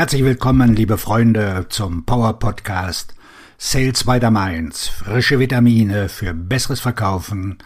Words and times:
Herzlich 0.00 0.24
willkommen, 0.24 0.74
liebe 0.74 0.96
Freunde, 0.96 1.66
zum 1.68 2.06
Power 2.06 2.38
Podcast 2.38 3.14
Sales 3.58 4.04
by 4.04 4.18
the 4.18 4.30
Mainz. 4.30 4.88
Frische 4.88 5.38
Vitamine 5.38 6.08
für 6.08 6.32
besseres 6.32 6.80
Verkaufen 6.80 7.58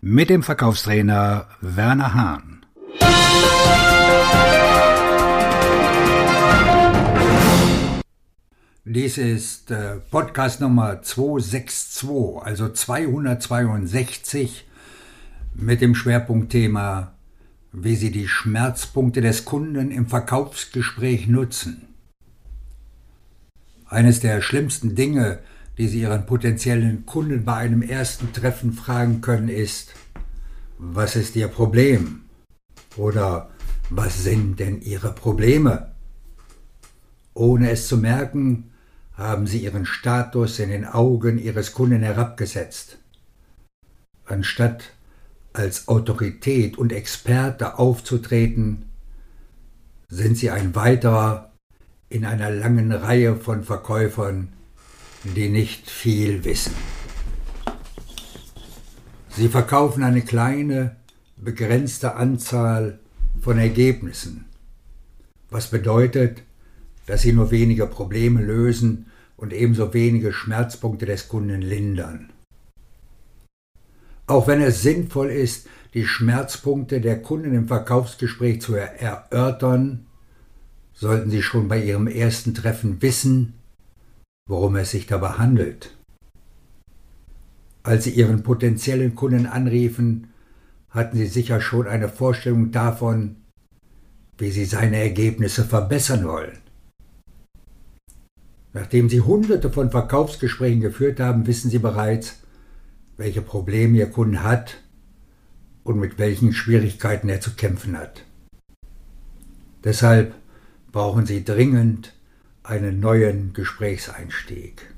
mit 0.00 0.30
dem 0.30 0.44
Verkaufstrainer 0.44 1.48
Werner 1.60 2.14
Hahn. 2.14 2.64
Dies 8.84 9.18
ist 9.18 9.72
äh, 9.72 9.96
Podcast 10.12 10.60
Nummer 10.60 11.02
262, 11.02 12.08
also 12.40 12.68
262 12.68 14.64
mit 15.56 15.80
dem 15.80 15.96
Schwerpunktthema 15.96 17.14
wie 17.72 17.94
Sie 17.94 18.10
die 18.10 18.28
Schmerzpunkte 18.28 19.20
des 19.20 19.44
Kunden 19.44 19.90
im 19.90 20.06
Verkaufsgespräch 20.06 21.28
nutzen. 21.28 21.89
Eines 23.90 24.20
der 24.20 24.40
schlimmsten 24.40 24.94
Dinge, 24.94 25.40
die 25.76 25.88
Sie 25.88 26.02
Ihren 26.02 26.24
potenziellen 26.24 27.06
Kunden 27.06 27.44
bei 27.44 27.56
einem 27.56 27.82
ersten 27.82 28.32
Treffen 28.32 28.72
fragen 28.72 29.20
können, 29.20 29.48
ist, 29.48 29.94
was 30.78 31.16
ist 31.16 31.34
Ihr 31.34 31.48
Problem? 31.48 32.22
Oder 32.96 33.50
was 33.90 34.22
sind 34.22 34.60
denn 34.60 34.80
Ihre 34.80 35.12
Probleme? 35.12 35.90
Ohne 37.34 37.70
es 37.72 37.88
zu 37.88 37.96
merken, 37.96 38.70
haben 39.14 39.48
Sie 39.48 39.58
Ihren 39.58 39.84
Status 39.84 40.60
in 40.60 40.70
den 40.70 40.84
Augen 40.84 41.36
Ihres 41.36 41.72
Kunden 41.72 42.02
herabgesetzt. 42.02 42.98
Anstatt 44.24 44.92
als 45.52 45.88
Autorität 45.88 46.78
und 46.78 46.92
Experte 46.92 47.76
aufzutreten, 47.80 48.84
sind 50.08 50.36
sie 50.36 50.50
ein 50.50 50.76
weiterer 50.76 51.49
in 52.10 52.24
einer 52.24 52.50
langen 52.50 52.90
Reihe 52.90 53.36
von 53.36 53.62
Verkäufern, 53.62 54.48
die 55.36 55.48
nicht 55.48 55.88
viel 55.88 56.44
wissen. 56.44 56.74
Sie 59.30 59.48
verkaufen 59.48 60.02
eine 60.02 60.22
kleine, 60.22 60.96
begrenzte 61.36 62.16
Anzahl 62.16 62.98
von 63.40 63.58
Ergebnissen, 63.58 64.46
was 65.50 65.68
bedeutet, 65.68 66.42
dass 67.06 67.22
sie 67.22 67.32
nur 67.32 67.52
wenige 67.52 67.86
Probleme 67.86 68.42
lösen 68.42 69.06
und 69.36 69.52
ebenso 69.52 69.94
wenige 69.94 70.32
Schmerzpunkte 70.32 71.06
des 71.06 71.28
Kunden 71.28 71.62
lindern. 71.62 72.30
Auch 74.26 74.48
wenn 74.48 74.60
es 74.60 74.82
sinnvoll 74.82 75.30
ist, 75.30 75.68
die 75.94 76.06
Schmerzpunkte 76.06 77.00
der 77.00 77.22
Kunden 77.22 77.54
im 77.54 77.68
Verkaufsgespräch 77.68 78.60
zu 78.60 78.74
erörtern, 78.74 80.06
sollten 81.00 81.30
Sie 81.30 81.42
schon 81.42 81.66
bei 81.66 81.82
Ihrem 81.82 82.06
ersten 82.06 82.52
Treffen 82.54 83.00
wissen, 83.00 83.54
worum 84.46 84.76
es 84.76 84.90
sich 84.90 85.06
dabei 85.06 85.30
handelt. 85.30 85.96
Als 87.82 88.04
Sie 88.04 88.10
Ihren 88.10 88.42
potenziellen 88.42 89.14
Kunden 89.14 89.46
anriefen, 89.46 90.28
hatten 90.90 91.16
Sie 91.16 91.26
sicher 91.26 91.62
schon 91.62 91.86
eine 91.86 92.10
Vorstellung 92.10 92.70
davon, 92.70 93.36
wie 94.36 94.50
Sie 94.50 94.66
seine 94.66 94.98
Ergebnisse 94.98 95.64
verbessern 95.64 96.28
wollen. 96.28 96.58
Nachdem 98.74 99.08
Sie 99.08 99.22
hunderte 99.22 99.70
von 99.70 99.90
Verkaufsgesprächen 99.90 100.82
geführt 100.82 101.18
haben, 101.18 101.46
wissen 101.46 101.70
Sie 101.70 101.78
bereits, 101.78 102.40
welche 103.16 103.40
Probleme 103.40 103.96
Ihr 103.96 104.10
Kunde 104.10 104.42
hat 104.42 104.76
und 105.82 105.98
mit 105.98 106.18
welchen 106.18 106.52
Schwierigkeiten 106.52 107.30
er 107.30 107.40
zu 107.40 107.52
kämpfen 107.52 107.96
hat. 107.96 108.26
Deshalb 109.82 110.34
brauchen 110.92 111.26
Sie 111.26 111.44
dringend 111.44 112.14
einen 112.62 113.00
neuen 113.00 113.52
Gesprächseinstieg. 113.52 114.94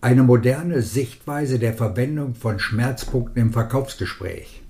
Eine 0.00 0.22
moderne 0.22 0.82
Sichtweise 0.82 1.58
der 1.58 1.74
Verwendung 1.74 2.34
von 2.34 2.58
Schmerzpunkten 2.58 3.42
im 3.42 3.52
Verkaufsgespräch. 3.52 4.62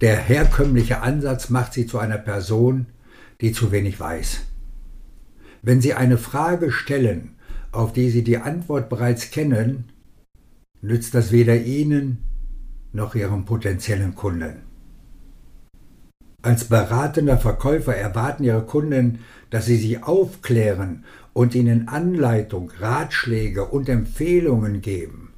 Der 0.00 0.16
herkömmliche 0.16 1.02
Ansatz 1.02 1.50
macht 1.50 1.74
Sie 1.74 1.86
zu 1.86 1.98
einer 1.98 2.18
Person, 2.18 2.86
die 3.40 3.52
zu 3.52 3.70
wenig 3.70 4.00
weiß. 4.00 4.40
Wenn 5.62 5.80
Sie 5.80 5.94
eine 5.94 6.18
Frage 6.18 6.72
stellen, 6.72 7.36
auf 7.70 7.92
die 7.92 8.10
Sie 8.10 8.24
die 8.24 8.38
Antwort 8.38 8.88
bereits 8.88 9.30
kennen, 9.30 9.90
nützt 10.80 11.14
das 11.14 11.32
weder 11.32 11.56
Ihnen 11.56 12.24
noch 12.92 13.14
Ihrem 13.14 13.44
potenziellen 13.44 14.14
Kunden. 14.14 14.69
Als 16.42 16.64
beratender 16.64 17.36
Verkäufer 17.36 17.94
erwarten 17.94 18.44
Ihre 18.44 18.62
Kunden, 18.62 19.20
dass 19.50 19.66
Sie 19.66 19.76
sie 19.76 20.02
aufklären 20.02 21.04
und 21.32 21.54
ihnen 21.54 21.88
Anleitung, 21.88 22.70
Ratschläge 22.78 23.66
und 23.66 23.88
Empfehlungen 23.88 24.80
geben. 24.80 25.32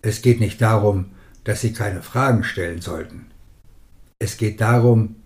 Es 0.00 0.22
geht 0.22 0.40
nicht 0.40 0.60
darum, 0.62 1.12
dass 1.44 1.60
Sie 1.60 1.72
keine 1.72 2.02
Fragen 2.02 2.44
stellen 2.44 2.80
sollten. 2.80 3.26
Es 4.18 4.36
geht 4.36 4.60
darum, 4.60 5.16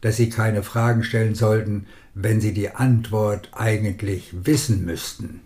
dass 0.00 0.16
Sie 0.16 0.30
keine 0.30 0.62
Fragen 0.62 1.02
stellen 1.02 1.34
sollten, 1.34 1.86
wenn 2.14 2.40
Sie 2.40 2.54
die 2.54 2.70
Antwort 2.70 3.50
eigentlich 3.52 4.32
wissen 4.32 4.84
müssten. 4.84 5.40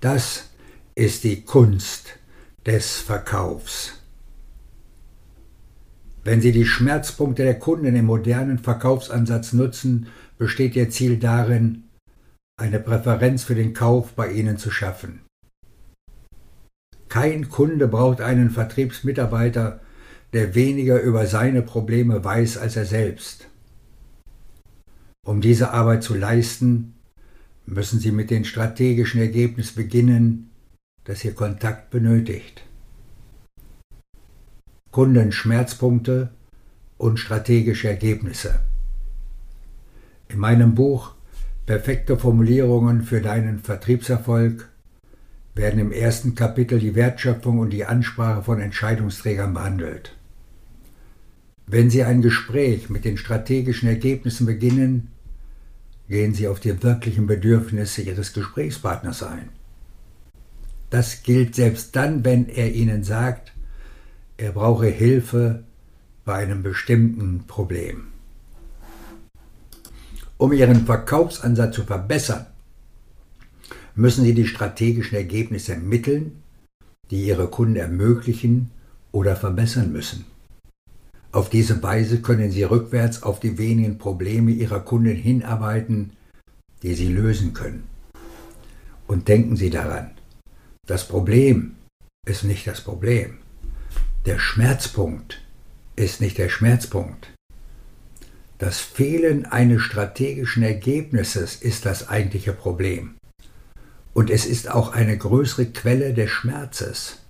Das 0.00 0.50
ist 0.94 1.24
die 1.24 1.42
Kunst 1.42 2.18
des 2.66 2.98
Verkaufs. 2.98 4.03
Wenn 6.24 6.40
Sie 6.40 6.52
die 6.52 6.64
Schmerzpunkte 6.64 7.42
der 7.42 7.58
Kunden 7.58 7.94
im 7.94 8.06
modernen 8.06 8.58
Verkaufsansatz 8.58 9.52
nutzen, 9.52 10.06
besteht 10.38 10.74
Ihr 10.74 10.88
Ziel 10.88 11.18
darin, 11.18 11.84
eine 12.58 12.80
Präferenz 12.80 13.44
für 13.44 13.54
den 13.54 13.74
Kauf 13.74 14.14
bei 14.14 14.32
Ihnen 14.32 14.56
zu 14.56 14.70
schaffen. 14.70 15.20
Kein 17.10 17.50
Kunde 17.50 17.88
braucht 17.88 18.22
einen 18.22 18.50
Vertriebsmitarbeiter, 18.50 19.80
der 20.32 20.54
weniger 20.54 21.00
über 21.00 21.26
seine 21.26 21.62
Probleme 21.62 22.24
weiß 22.24 22.56
als 22.56 22.76
er 22.76 22.86
selbst. 22.86 23.48
Um 25.26 25.40
diese 25.40 25.70
Arbeit 25.72 26.02
zu 26.02 26.14
leisten, 26.14 26.94
müssen 27.66 28.00
Sie 28.00 28.12
mit 28.12 28.30
dem 28.30 28.44
strategischen 28.44 29.20
Ergebnis 29.20 29.72
beginnen, 29.72 30.50
das 31.04 31.24
Ihr 31.24 31.34
Kontakt 31.34 31.90
benötigt. 31.90 32.64
Kundenschmerzpunkte 34.94 36.30
und 36.98 37.18
strategische 37.18 37.88
Ergebnisse. 37.88 38.60
In 40.28 40.38
meinem 40.38 40.74
Buch 40.74 41.14
Perfekte 41.66 42.16
Formulierungen 42.16 43.02
für 43.02 43.20
deinen 43.20 43.58
Vertriebserfolg 43.58 44.68
werden 45.54 45.80
im 45.80 45.92
ersten 45.92 46.34
Kapitel 46.34 46.78
die 46.78 46.94
Wertschöpfung 46.94 47.58
und 47.58 47.70
die 47.70 47.86
Ansprache 47.86 48.42
von 48.42 48.60
Entscheidungsträgern 48.60 49.54
behandelt. 49.54 50.14
Wenn 51.66 51.90
Sie 51.90 52.04
ein 52.04 52.22
Gespräch 52.22 52.90
mit 52.90 53.04
den 53.04 53.16
strategischen 53.16 53.88
Ergebnissen 53.88 54.46
beginnen, 54.46 55.10
Gehen 56.08 56.34
Sie 56.34 56.48
auf 56.48 56.60
die 56.60 56.82
wirklichen 56.82 57.26
Bedürfnisse 57.26 58.02
Ihres 58.02 58.34
Gesprächspartners 58.34 59.22
ein. 59.22 59.48
Das 60.90 61.22
gilt 61.22 61.54
selbst 61.54 61.96
dann, 61.96 62.24
wenn 62.26 62.46
er 62.46 62.72
Ihnen 62.74 63.04
sagt, 63.04 63.53
er 64.36 64.52
brauche 64.52 64.86
Hilfe 64.86 65.64
bei 66.24 66.34
einem 66.34 66.62
bestimmten 66.62 67.44
Problem. 67.46 68.08
Um 70.36 70.52
Ihren 70.52 70.86
Verkaufsansatz 70.86 71.76
zu 71.76 71.84
verbessern, 71.84 72.46
müssen 73.94 74.24
Sie 74.24 74.34
die 74.34 74.46
strategischen 74.46 75.16
Ergebnisse 75.16 75.74
ermitteln, 75.74 76.42
die 77.10 77.24
Ihre 77.26 77.48
Kunden 77.48 77.76
ermöglichen 77.76 78.70
oder 79.12 79.36
verbessern 79.36 79.92
müssen. 79.92 80.24
Auf 81.30 81.50
diese 81.50 81.82
Weise 81.82 82.20
können 82.20 82.50
Sie 82.50 82.64
rückwärts 82.64 83.22
auf 83.22 83.40
die 83.40 83.58
wenigen 83.58 83.98
Probleme 83.98 84.50
Ihrer 84.50 84.80
Kunden 84.80 85.14
hinarbeiten, 85.14 86.12
die 86.82 86.94
Sie 86.94 87.08
lösen 87.08 87.52
können. 87.52 87.84
Und 89.06 89.28
denken 89.28 89.56
Sie 89.56 89.70
daran, 89.70 90.10
das 90.86 91.06
Problem 91.06 91.76
ist 92.26 92.44
nicht 92.44 92.66
das 92.66 92.80
Problem. 92.80 93.38
Der 94.26 94.38
Schmerzpunkt 94.38 95.42
ist 95.96 96.22
nicht 96.22 96.38
der 96.38 96.48
Schmerzpunkt. 96.48 97.34
Das 98.56 98.80
Fehlen 98.80 99.44
eines 99.44 99.82
strategischen 99.82 100.62
Ergebnisses 100.62 101.56
ist 101.56 101.84
das 101.84 102.08
eigentliche 102.08 102.54
Problem. 102.54 103.16
Und 104.14 104.30
es 104.30 104.46
ist 104.46 104.70
auch 104.70 104.94
eine 104.94 105.18
größere 105.18 105.66
Quelle 105.66 106.14
des 106.14 106.30
Schmerzes. 106.30 107.26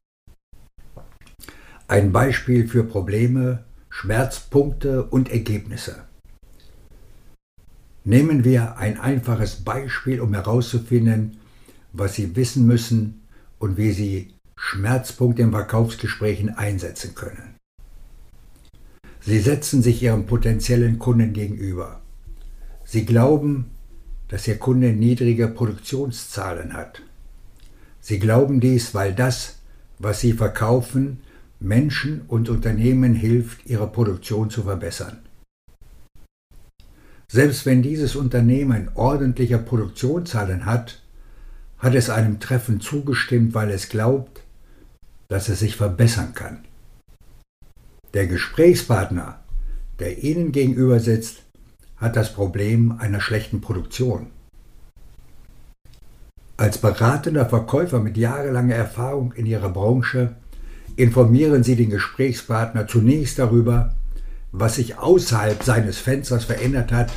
Ein 1.88 2.12
Beispiel 2.12 2.69
für 2.69 2.85
Probleme 2.85 3.64
Schmerzpunkte 3.91 5.02
und 5.02 5.31
Ergebnisse. 5.31 6.05
Nehmen 8.05 8.44
wir 8.44 8.76
ein 8.76 9.00
einfaches 9.00 9.64
Beispiel, 9.64 10.20
um 10.20 10.32
herauszufinden, 10.32 11.38
was 11.93 12.14
Sie 12.14 12.37
wissen 12.37 12.67
müssen 12.69 13.26
und 13.58 13.79
wie 13.79 13.91
Sie 13.91 14.34
Schmerzpunkte 14.56 15.43
in 15.43 15.51
Verkaufsgesprächen 15.51 16.51
einsetzen 16.51 17.15
können. 17.15 17.56
Sie 19.21 19.39
setzen 19.39 19.83
sich 19.83 20.03
Ihrem 20.03 20.27
potenziellen 20.27 20.99
Kunden 20.99 21.33
gegenüber. 21.33 22.01
Sie 22.85 23.06
glauben, 23.06 23.71
dass 24.29 24.47
Ihr 24.47 24.59
Kunde 24.59 24.93
niedrige 24.93 25.49
Produktionszahlen 25.49 26.75
hat. 26.75 27.03
Sie 28.01 28.19
glauben 28.19 28.61
dies, 28.61 28.95
weil 28.95 29.15
das, 29.15 29.61
was 29.99 30.21
Sie 30.21 30.35
verkaufen, 30.35 31.21
Menschen 31.61 32.23
und 32.29 32.51
Unternehmen 32.51 33.15
hilft, 33.15 33.65
ihre 33.67 33.87
Produktion 33.87 34.51
zu 34.51 34.65
verbessern. 34.65 35.21
Selbst 37.29 37.65
wenn 37.65 37.83
dieses 37.83 38.17
Unternehmen 38.17 38.91
ordentliche 38.95 39.59
Produktionszahlen 39.59 40.67
hat, 40.67 41.03
hat 41.79 41.95
es 41.95 42.11
einem 42.11 42.39
Treffen 42.39 42.81
zugestimmt, 42.81 43.55
weil 43.55 43.71
es 43.71 43.89
glaubt, 43.89 44.44
dass 45.29 45.49
es 45.49 45.61
sich 45.61 45.76
verbessern 45.76 46.35
kann. 46.35 46.65
Der 48.15 48.26
Gesprächspartner, 48.26 49.41
der 49.99 50.23
Ihnen 50.23 50.53
gegenüber 50.53 51.00
sitzt, 51.00 51.43
hat 51.97 52.17
das 52.17 52.32
Problem 52.32 52.97
einer 52.99 53.21
schlechten 53.21 53.61
Produktion. 53.61 54.26
Als 56.56 56.79
beratender 56.79 57.47
Verkäufer 57.47 57.99
mit 57.99 58.17
jahrelanger 58.17 58.76
Erfahrung 58.76 59.32
in 59.32 59.47
Ihrer 59.47 59.71
Branche 59.71 60.37
informieren 60.97 61.65
Sie 61.65 61.75
den 61.75 61.91
Gesprächspartner 61.91 62.87
zunächst 62.87 63.38
darüber, 63.38 63.94
was 64.53 64.77
sich 64.77 64.97
außerhalb 64.97 65.65
seines 65.65 65.99
Fensters 65.99 66.44
verändert 66.44 66.93
hat 66.93 67.12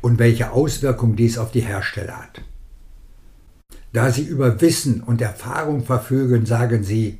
und 0.00 0.20
welche 0.20 0.52
Auswirkungen 0.52 1.16
dies 1.16 1.36
auf 1.36 1.50
die 1.50 1.62
Hersteller 1.62 2.16
hat. 2.16 2.42
Da 3.92 4.12
Sie 4.12 4.22
über 4.22 4.60
Wissen 4.60 5.00
und 5.00 5.20
Erfahrung 5.20 5.84
verfügen, 5.84 6.46
sagen 6.46 6.84
Sie, 6.84 7.18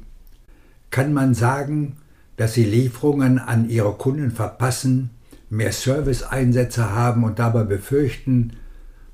kann 0.91 1.13
man 1.13 1.35
sagen, 1.35 1.97
dass 2.37 2.55
Sie 2.55 2.65
Lieferungen 2.65 3.39
an 3.39 3.69
Ihre 3.69 3.93
Kunden 3.93 4.31
verpassen, 4.31 5.11
mehr 5.49 5.73
Serviceeinsätze 5.73 6.91
haben 6.91 7.25
und 7.25 7.39
dabei 7.39 7.65
befürchten, 7.65 8.55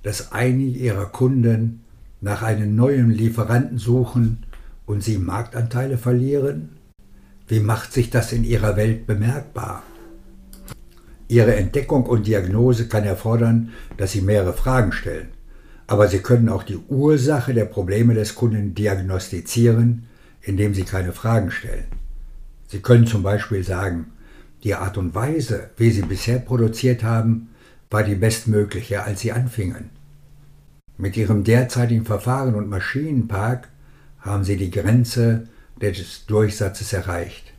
dass 0.03 0.33
einige 0.33 0.79
Ihrer 0.79 1.07
Kunden 1.07 1.83
nach 2.21 2.43
einem 2.43 2.77
neuen 2.77 3.11
Lieferanten 3.11 3.79
suchen 3.79 4.45
und 4.87 5.03
Sie 5.03 5.19
Marktanteile 5.19 5.99
verlieren? 5.99 6.71
Wie 7.49 7.61
macht 7.61 7.93
sich 7.93 8.11
das 8.11 8.33
in 8.33 8.45
Ihrer 8.45 8.77
Welt 8.77 9.07
bemerkbar? 9.07 9.83
Ihre 11.29 11.57
Entdeckung 11.57 12.07
und 12.07 12.27
Diagnose 12.27 12.87
kann 12.87 13.05
erfordern, 13.05 13.71
dass 13.97 14.13
Sie 14.13 14.21
mehrere 14.21 14.53
Fragen 14.53 14.93
stellen. 14.93 15.29
Aber 15.89 16.09
Sie 16.09 16.19
können 16.19 16.49
auch 16.49 16.63
die 16.63 16.79
Ursache 16.89 17.53
der 17.53 17.65
Probleme 17.65 18.15
des 18.15 18.35
Kunden 18.35 18.75
diagnostizieren, 18.75 20.07
indem 20.47 20.75
Sie 20.75 20.85
keine 20.85 21.13
Fragen 21.13 21.51
stellen. 21.51 21.87
Sie 22.69 22.81
können 22.81 23.07
zum 23.07 23.23
Beispiel 23.23 23.65
sagen, 23.65 24.13
die 24.63 24.75
Art 24.75 24.97
und 24.97 25.15
Weise, 25.15 25.71
wie 25.77 25.91
Sie 25.91 26.03
bisher 26.03 26.39
produziert 26.39 27.03
haben, 27.03 27.49
war 27.91 28.05
die 28.05 28.15
bestmögliche, 28.15 29.03
als 29.03 29.21
Sie 29.21 29.33
anfingen. 29.33 29.91
Mit 30.97 31.17
Ihrem 31.17 31.45
derzeitigen 31.45 32.05
Verfahren 32.05 32.55
und 32.55 32.69
Maschinenpark 32.69 33.69
haben 34.21 34.45
Sie 34.45 34.57
die 34.57 34.71
Grenze 34.71 35.49
des 35.81 36.27
Durchsatzes 36.27 36.93
erreicht. 36.93 37.53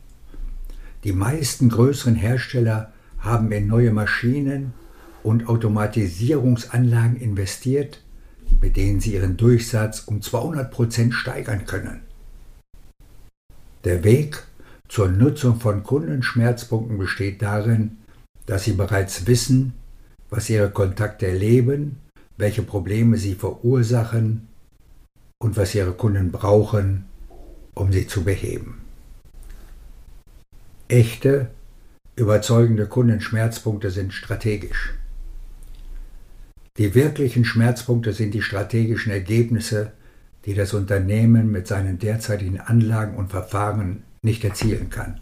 Die 1.04 1.12
meisten 1.12 1.68
größeren 1.68 2.16
Hersteller 2.16 2.92
haben 3.18 3.52
in 3.52 3.66
neue 3.66 3.92
Maschinen 3.92 4.72
und 5.22 5.48
Automatisierungsanlagen 5.48 7.16
investiert, 7.16 8.02
mit 8.60 8.76
denen 8.76 9.00
sie 9.00 9.14
ihren 9.14 9.36
Durchsatz 9.36 10.00
um 10.00 10.22
200 10.22 10.70
Prozent 10.70 11.14
steigern 11.14 11.66
können. 11.66 12.07
Der 13.84 14.02
Weg 14.04 14.42
zur 14.88 15.08
Nutzung 15.08 15.60
von 15.60 15.82
Kundenschmerzpunkten 15.82 16.98
besteht 16.98 17.42
darin, 17.42 17.98
dass 18.46 18.64
sie 18.64 18.72
bereits 18.72 19.26
wissen, 19.26 19.74
was 20.30 20.50
ihre 20.50 20.70
Kontakte 20.70 21.26
erleben, 21.26 21.98
welche 22.36 22.62
Probleme 22.62 23.16
sie 23.16 23.34
verursachen 23.34 24.48
und 25.38 25.56
was 25.56 25.74
ihre 25.74 25.92
Kunden 25.92 26.32
brauchen, 26.32 27.04
um 27.74 27.92
sie 27.92 28.06
zu 28.06 28.24
beheben. 28.24 28.80
Echte, 30.88 31.50
überzeugende 32.16 32.86
Kundenschmerzpunkte 32.86 33.90
sind 33.90 34.12
strategisch. 34.12 34.94
Die 36.78 36.94
wirklichen 36.94 37.44
Schmerzpunkte 37.44 38.12
sind 38.12 38.32
die 38.32 38.42
strategischen 38.42 39.12
Ergebnisse, 39.12 39.92
die 40.48 40.54
das 40.54 40.72
Unternehmen 40.72 41.52
mit 41.52 41.66
seinen 41.66 41.98
derzeitigen 41.98 42.58
Anlagen 42.58 43.18
und 43.18 43.28
Verfahren 43.28 44.02
nicht 44.22 44.42
erzielen 44.44 44.88
kann. 44.88 45.20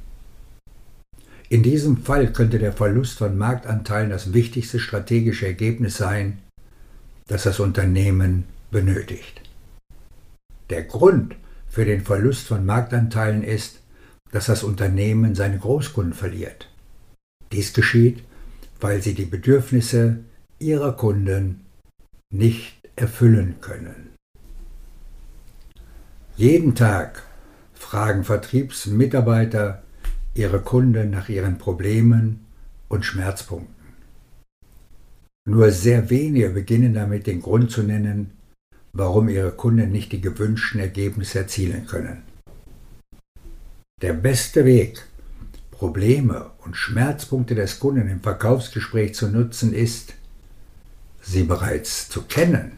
In 1.48 1.64
diesem 1.64 1.96
Fall 1.96 2.32
könnte 2.32 2.60
der 2.60 2.72
Verlust 2.72 3.18
von 3.18 3.36
Marktanteilen 3.36 4.10
das 4.10 4.32
wichtigste 4.32 4.78
strategische 4.78 5.46
Ergebnis 5.46 5.96
sein, 5.96 6.38
das 7.26 7.42
das 7.42 7.58
Unternehmen 7.58 8.44
benötigt. 8.70 9.42
Der 10.70 10.84
Grund 10.84 11.34
für 11.66 11.84
den 11.84 12.02
Verlust 12.02 12.46
von 12.46 12.64
Marktanteilen 12.64 13.42
ist, 13.42 13.80
dass 14.30 14.46
das 14.46 14.62
Unternehmen 14.62 15.34
seine 15.34 15.58
Großkunden 15.58 16.14
verliert. 16.14 16.70
Dies 17.50 17.72
geschieht, 17.72 18.22
weil 18.80 19.02
sie 19.02 19.14
die 19.14 19.24
Bedürfnisse 19.24 20.20
ihrer 20.60 20.92
Kunden 20.92 21.62
nicht 22.30 22.76
erfüllen 22.94 23.56
können. 23.60 24.15
Jeden 26.36 26.74
Tag 26.74 27.22
fragen 27.72 28.22
Vertriebsmitarbeiter 28.22 29.82
ihre 30.34 30.60
Kunden 30.60 31.08
nach 31.08 31.30
ihren 31.30 31.56
Problemen 31.56 32.44
und 32.88 33.06
Schmerzpunkten. 33.06 33.74
Nur 35.48 35.70
sehr 35.70 36.10
wenige 36.10 36.50
beginnen 36.50 36.92
damit 36.92 37.26
den 37.26 37.40
Grund 37.40 37.70
zu 37.70 37.82
nennen, 37.82 38.32
warum 38.92 39.30
ihre 39.30 39.52
Kunden 39.52 39.90
nicht 39.90 40.12
die 40.12 40.20
gewünschten 40.20 40.78
Ergebnisse 40.78 41.38
erzielen 41.38 41.86
können. 41.86 42.22
Der 44.02 44.12
beste 44.12 44.66
Weg, 44.66 45.06
Probleme 45.70 46.50
und 46.66 46.76
Schmerzpunkte 46.76 47.54
des 47.54 47.80
Kunden 47.80 48.10
im 48.10 48.20
Verkaufsgespräch 48.20 49.14
zu 49.14 49.28
nutzen, 49.28 49.72
ist, 49.72 50.12
sie 51.22 51.44
bereits 51.44 52.10
zu 52.10 52.22
kennen. 52.22 52.72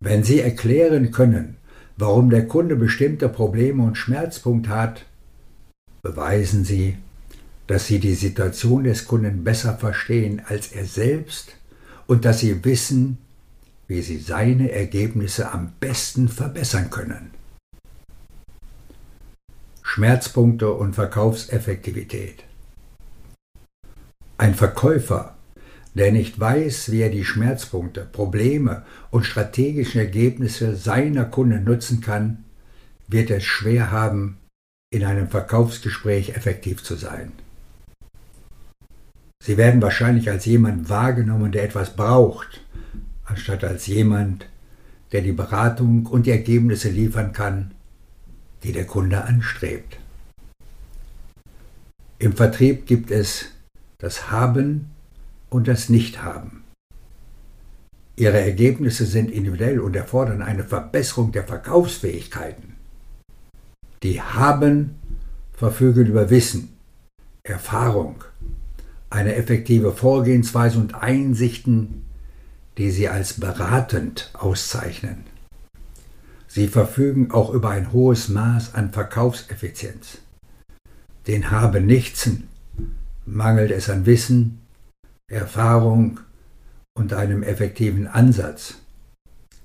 Wenn 0.00 0.24
Sie 0.24 0.40
erklären 0.40 1.10
können, 1.10 1.56
warum 1.96 2.30
der 2.30 2.46
Kunde 2.46 2.76
bestimmte 2.76 3.28
Probleme 3.28 3.82
und 3.82 3.96
Schmerzpunkte 3.96 4.70
hat, 4.70 5.06
beweisen 6.02 6.64
Sie, 6.64 6.98
dass 7.66 7.86
Sie 7.86 7.98
die 7.98 8.14
Situation 8.14 8.84
des 8.84 9.06
Kunden 9.06 9.44
besser 9.44 9.76
verstehen 9.76 10.42
als 10.46 10.72
er 10.72 10.84
selbst 10.84 11.56
und 12.06 12.24
dass 12.24 12.40
Sie 12.40 12.64
wissen, 12.64 13.18
wie 13.88 14.02
Sie 14.02 14.18
seine 14.18 14.70
Ergebnisse 14.70 15.50
am 15.52 15.72
besten 15.80 16.28
verbessern 16.28 16.90
können. 16.90 17.30
Schmerzpunkte 19.82 20.72
und 20.72 20.94
Verkaufseffektivität. 20.94 22.44
Ein 24.36 24.54
Verkäufer 24.54 25.35
der 25.96 26.12
nicht 26.12 26.38
weiß, 26.38 26.92
wie 26.92 27.00
er 27.00 27.08
die 27.08 27.24
Schmerzpunkte, 27.24 28.02
Probleme 28.04 28.84
und 29.10 29.24
strategischen 29.24 29.98
Ergebnisse 29.98 30.76
seiner 30.76 31.24
Kunden 31.24 31.64
nutzen 31.64 32.02
kann, 32.02 32.44
wird 33.08 33.30
es 33.30 33.44
schwer 33.44 33.90
haben, 33.90 34.36
in 34.92 35.04
einem 35.04 35.28
Verkaufsgespräch 35.28 36.36
effektiv 36.36 36.82
zu 36.82 36.96
sein. 36.96 37.32
Sie 39.42 39.56
werden 39.56 39.80
wahrscheinlich 39.80 40.28
als 40.28 40.44
jemand 40.44 40.90
wahrgenommen, 40.90 41.50
der 41.50 41.64
etwas 41.64 41.96
braucht, 41.96 42.60
anstatt 43.24 43.64
als 43.64 43.86
jemand, 43.86 44.46
der 45.12 45.22
die 45.22 45.32
Beratung 45.32 46.04
und 46.06 46.26
die 46.26 46.30
Ergebnisse 46.30 46.90
liefern 46.90 47.32
kann, 47.32 47.70
die 48.64 48.72
der 48.72 48.84
Kunde 48.84 49.24
anstrebt. 49.24 49.98
Im 52.18 52.34
Vertrieb 52.34 52.86
gibt 52.86 53.10
es 53.10 53.46
das 53.98 54.30
Haben 54.30 54.90
und 55.50 55.68
das 55.68 55.88
Nichthaben. 55.88 56.62
Ihre 58.16 58.40
Ergebnisse 58.40 59.04
sind 59.04 59.30
individuell 59.30 59.78
und 59.78 59.94
erfordern 59.94 60.42
eine 60.42 60.64
Verbesserung 60.64 61.32
der 61.32 61.44
Verkaufsfähigkeiten. 61.44 62.74
Die 64.02 64.22
Haben 64.22 64.96
verfügen 65.52 66.06
über 66.06 66.30
Wissen, 66.30 66.76
Erfahrung, 67.42 68.24
eine 69.10 69.34
effektive 69.34 69.92
Vorgehensweise 69.92 70.78
und 70.78 70.94
Einsichten, 70.94 72.04
die 72.78 72.90
sie 72.90 73.08
als 73.08 73.40
beratend 73.40 74.30
auszeichnen. 74.34 75.24
Sie 76.48 76.68
verfügen 76.68 77.30
auch 77.32 77.52
über 77.52 77.70
ein 77.70 77.92
hohes 77.92 78.28
Maß 78.28 78.74
an 78.74 78.92
Verkaufseffizienz. 78.92 80.18
Den 81.26 81.50
Haben 81.50 81.86
Nichtsen 81.86 82.48
mangelt 83.26 83.70
es 83.70 83.90
an 83.90 84.06
Wissen, 84.06 84.65
Erfahrung 85.28 86.20
und 86.94 87.12
einem 87.12 87.42
effektiven 87.42 88.06
Ansatz, 88.06 88.74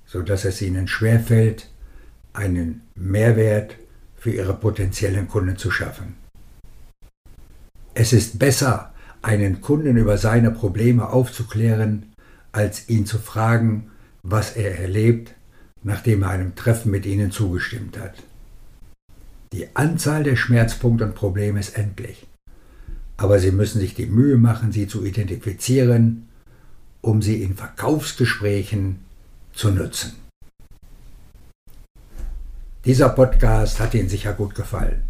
so 0.04 0.22
dass 0.22 0.44
es 0.44 0.60
ihnen 0.60 0.88
schwerfällt, 0.88 1.68
einen 2.32 2.82
Mehrwert 2.94 3.76
für 4.16 4.30
ihre 4.30 4.54
potenziellen 4.54 5.28
Kunden 5.28 5.56
zu 5.56 5.70
schaffen. 5.70 6.14
Es 7.94 8.12
ist 8.12 8.38
besser, 8.38 8.92
einen 9.22 9.60
Kunden 9.60 9.96
über 9.96 10.18
seine 10.18 10.50
Probleme 10.50 11.08
aufzuklären, 11.08 12.12
als 12.50 12.88
ihn 12.88 13.06
zu 13.06 13.18
fragen, 13.18 13.90
was 14.22 14.56
er 14.56 14.78
erlebt, 14.78 15.34
nachdem 15.82 16.22
er 16.22 16.30
einem 16.30 16.54
Treffen 16.54 16.90
mit 16.90 17.06
ihnen 17.06 17.30
zugestimmt 17.30 17.98
hat. 17.98 18.14
Die 19.52 19.74
Anzahl 19.74 20.22
der 20.22 20.36
Schmerzpunkte 20.36 21.04
und 21.04 21.14
Probleme 21.14 21.60
ist 21.60 21.76
endlich, 21.76 22.26
aber 23.22 23.38
Sie 23.38 23.52
müssen 23.52 23.80
sich 23.80 23.94
die 23.94 24.06
Mühe 24.06 24.36
machen, 24.36 24.72
sie 24.72 24.88
zu 24.88 25.04
identifizieren, 25.04 26.26
um 27.02 27.22
sie 27.22 27.40
in 27.40 27.54
Verkaufsgesprächen 27.54 28.98
zu 29.54 29.70
nutzen. 29.70 30.14
Dieser 32.84 33.10
Podcast 33.10 33.78
hat 33.78 33.94
Ihnen 33.94 34.08
sicher 34.08 34.32
gut 34.32 34.56
gefallen. 34.56 35.04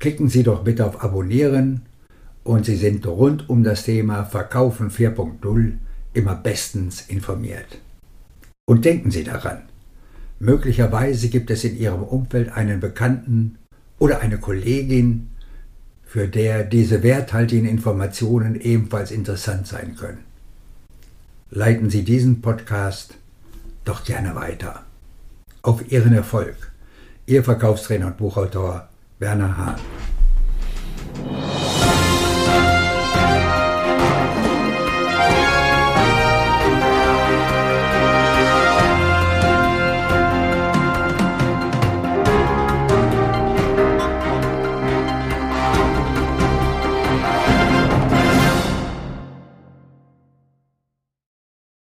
Klicken 0.00 0.28
Sie 0.28 0.42
doch 0.42 0.64
bitte 0.64 0.84
auf 0.84 1.04
Abonnieren 1.04 1.82
und 2.42 2.66
Sie 2.66 2.74
sind 2.74 3.06
rund 3.06 3.48
um 3.48 3.62
das 3.62 3.84
Thema 3.84 4.24
Verkaufen 4.24 4.90
4.0 4.90 5.74
immer 6.14 6.34
bestens 6.34 7.02
informiert. 7.02 7.78
Und 8.68 8.84
denken 8.84 9.12
Sie 9.12 9.22
daran, 9.22 9.62
möglicherweise 10.40 11.28
gibt 11.28 11.52
es 11.52 11.62
in 11.62 11.78
Ihrem 11.78 12.02
Umfeld 12.02 12.50
einen 12.50 12.80
Bekannten 12.80 13.58
oder 14.00 14.18
eine 14.18 14.38
Kollegin, 14.38 15.28
für 16.16 16.28
der 16.28 16.64
diese 16.64 17.02
werthaltigen 17.02 17.68
Informationen 17.68 18.58
ebenfalls 18.58 19.10
interessant 19.10 19.66
sein 19.66 19.96
können. 19.96 20.24
Leiten 21.50 21.90
Sie 21.90 22.04
diesen 22.04 22.40
Podcast 22.40 23.16
doch 23.84 24.02
gerne 24.02 24.34
weiter. 24.34 24.86
Auf 25.60 25.92
Ihren 25.92 26.14
Erfolg. 26.14 26.72
Ihr 27.26 27.44
Verkaufstrainer 27.44 28.06
und 28.06 28.16
Buchautor 28.16 28.88
Werner 29.18 29.58
Hahn. 29.58 29.76